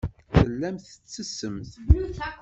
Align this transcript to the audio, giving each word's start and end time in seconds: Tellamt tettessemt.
Tellamt 0.35 0.85
tettessemt. 0.93 1.73